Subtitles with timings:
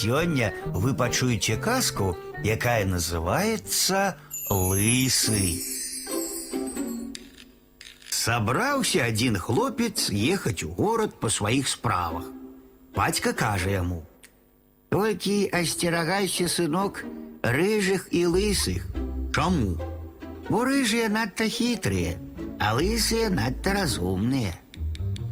[0.00, 4.16] Сёння вы пачуеце казку, якая называется
[4.48, 5.60] «Лысы».
[8.08, 12.24] Собрался один хлопец ехать у город по своих справах.
[12.96, 14.02] Батька каже ему,
[14.88, 17.04] «Толькі асцерагайся, сынок,
[17.42, 18.88] рыжых і лысых.
[19.34, 19.76] Чаму?
[20.48, 22.16] Бо рыжыя надта хітрыя,
[22.58, 24.56] а лысыя надта разумныя.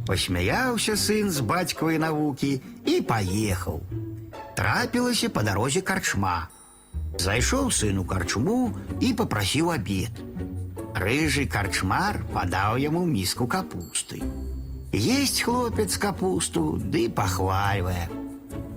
[0.05, 3.81] Посмяяўся сын з бацькавай навукі і паехаў.
[4.58, 6.48] Трапілася па дарозе карчма.
[7.18, 10.22] Зайшоў сын у карчму і папрасіў абед.
[10.94, 14.22] Рыжы карчмар падаў яму міску капусты.
[14.92, 18.08] Есть хлопец капусту, ды пахвальвае.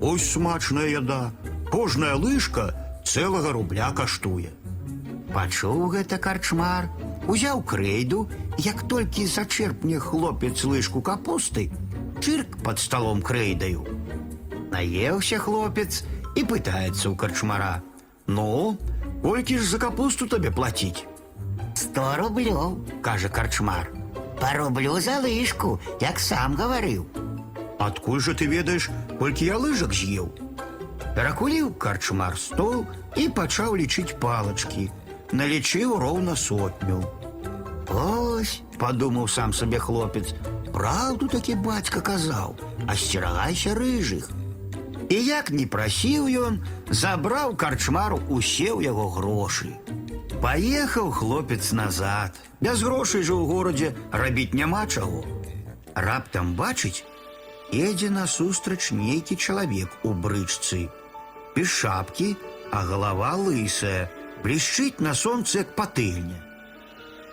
[0.02, 1.32] Ось смачная яда.
[1.70, 2.74] Кожная лыжка
[3.06, 4.50] цэлага рубля каштуе.
[5.34, 6.90] Пачуў гэта карчмар,
[7.28, 11.70] узяў крэйду, як толькі зачерпне хлопец лыжку капусты,
[12.22, 13.86] чырк пад сталом крэйдаю.
[14.72, 16.04] Наеўся хлопец
[16.36, 18.78] і пытаецца ў карчмара: « Ну,
[19.22, 21.06] колькі ж за капусту табе плаціць?
[21.78, 23.90] Сто рублёў, кажа карчмар.
[24.42, 27.06] Па рублю за лыжку, як сам гаварыў.
[27.78, 30.30] Адкуль жа ты ведаеш, колькі я лыжак з'еў?
[31.18, 34.90] Перакуліў карчмар стол і пачаў лічыць палачкі.
[35.34, 37.02] Налічыў роўна сотню.
[37.90, 40.34] Ось, падумаў сам сабе хлопец,
[40.74, 44.30] праўду такі бацька казаў, асцерагайся рыжых.
[45.10, 49.72] І як не прасіў ён, забраў карчмару усе ў яго грошы.
[50.42, 52.36] Паехаў хлопец назад.
[52.62, 55.24] Без грошай жа ў горадзе рабіць няма чаго.
[55.96, 57.06] Раптам бачыць,
[57.74, 60.90] едзе насустрач нейкі чалавек у брычцы.
[61.56, 62.36] Без шапкі,
[62.72, 64.10] а галава лысая,
[64.44, 66.38] блішчыць на сонцы як патыльня.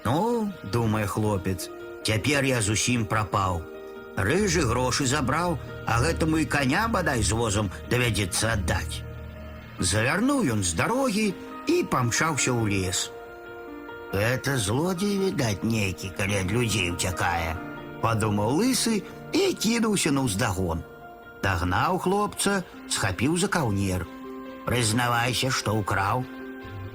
[0.05, 1.69] Ну, думае хлопец,
[2.05, 3.63] цяпер я зусім прапаў.
[4.19, 9.03] Рыжы грошы забраў, а гэтаму і коня бадай з возам давядзецца аддаць.
[9.79, 11.27] Завярнуў ён з дарогі
[11.67, 13.11] і памчаўся ў лес.
[14.15, 17.59] Это злодзей, відаць, нейкі, калі ад людзей уцякае,
[17.99, 19.03] падумаў лысы
[19.35, 20.87] і кінуўся на ўздагон.
[21.43, 24.07] Дагнаў хлопца, схапіў за каўнер.
[24.65, 26.23] Прызнавайся, што ўкраў.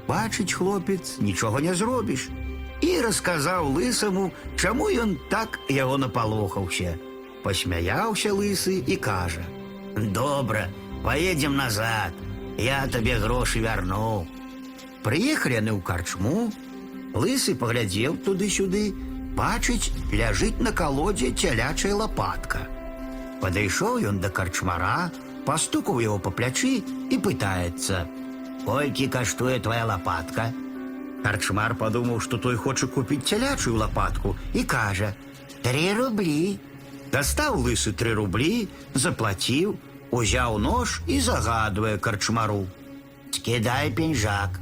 [0.08, 2.32] Бачыць хлопец, нічога не зробіш.
[2.82, 6.96] І расказаў лысаму, чаму ён так яго напалохаўся.
[7.44, 10.68] Пасмяяўся лысы і кажа: « Добра,
[11.04, 12.14] поедем назад.
[12.58, 14.28] Я табе грошы вярну.
[15.04, 16.52] Прыехалі яны ў карчму,
[17.14, 18.94] Лысы паглядзеў туды-сюды,
[19.34, 22.68] бачыць, ляжыць на калодзе цялячая лапатка.
[23.42, 25.10] Падышоў ён да карчмара,
[25.46, 30.52] пастукаў яго па плячы і пытаецца: « Колькі каштуе твоя лапатка?
[31.24, 36.60] Карчмар падумаў, што той хоча купіць цялячую лапатку і кажа: « Тры рублі.
[37.14, 39.76] Дастаў лысы тры рублі, заплаціў,
[40.12, 44.60] узяў нож і загадвае карчмару: « Скідай пеньжак.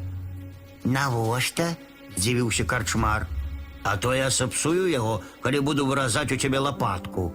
[0.83, 1.75] Навошта?
[2.17, 3.27] здзівіўся карчмар.
[3.83, 7.33] А то я сапсую яго, калі буду выразаць у цябе лапатку.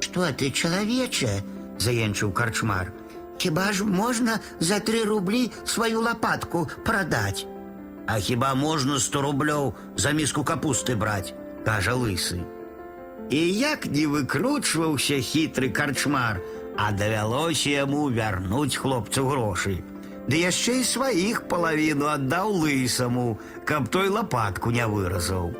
[0.00, 1.42] Што ты чалавече?
[1.78, 2.92] заенчыў карчмар.
[3.38, 7.46] Хіба ж можна за тры рублі сваю лапатку прадаць?
[8.06, 11.32] А хіба можна сто рублёў за міску капусты браць,
[11.64, 12.42] кажа лысы.
[13.30, 16.40] І як не выкручваўся хітры карчмар,
[16.76, 19.78] а давялося яму вярнуць хлопцу грошы.
[20.28, 25.52] Ды яшчэ і сваіх палавіну аддаў лысаму, каб той лапатку не выразаў.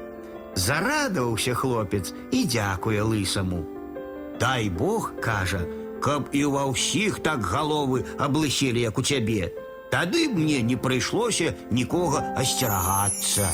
[0.54, 3.64] Зарадаваўся хлопец і дзякуе лысаму.
[4.40, 5.64] Дай Бог, кажа,
[6.00, 9.50] каб і ва ўсіх так галовы аблыселі, як у цябе.
[9.90, 13.48] Тады б мне не прыйшлося нікога асцерагацца.